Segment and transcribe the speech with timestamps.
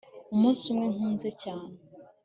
[0.33, 1.71] umunsi umwe nkuze cyane